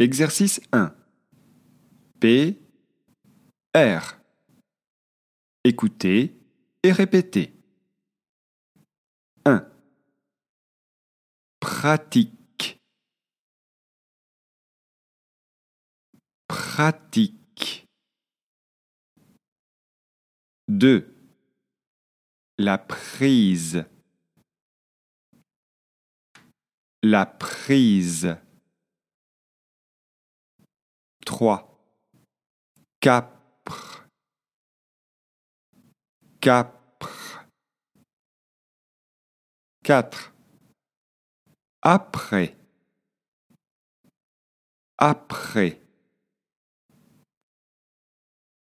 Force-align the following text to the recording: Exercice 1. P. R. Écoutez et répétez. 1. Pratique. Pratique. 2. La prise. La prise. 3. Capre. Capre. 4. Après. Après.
Exercice 0.00 0.62
1. 0.72 0.94
P. 2.20 2.58
R. 3.74 4.18
Écoutez 5.62 6.40
et 6.82 6.90
répétez. 6.90 7.52
1. 9.44 9.70
Pratique. 11.60 12.80
Pratique. 16.48 17.86
2. 20.68 21.14
La 22.56 22.78
prise. 22.78 23.84
La 27.02 27.26
prise. 27.26 28.34
3. 31.30 31.64
Capre. 32.98 34.04
Capre. 36.40 37.46
4. 39.84 40.32
Après. 41.82 42.56
Après. 44.98 45.80